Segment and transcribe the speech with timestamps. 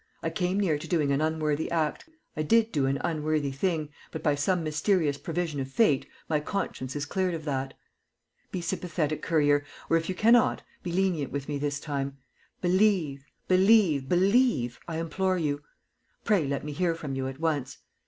[0.23, 4.23] I came near to doing an unworthy act; I did do an unworthy thing, but
[4.23, 7.75] by some mysterious provision of fate my conscience is cleared of that.
[8.51, 12.17] Be sympathetic Currier, or, if you cannot, be lenient with me this time.
[12.61, 15.61] Believe, believe, believe, I implore you.
[16.23, 17.77] Pray let me hear from you at once.